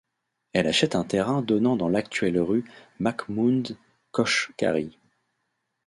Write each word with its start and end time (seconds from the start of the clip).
Elle 0.53 0.65
achète 0.65 0.95
un 0.95 1.03
terrain 1.03 1.43
donnant 1.43 1.75
dans 1.75 1.87
l'actuelle 1.87 2.39
rue 2.39 2.65
Makhmoud 2.99 3.77
Kochgari. 4.11 4.97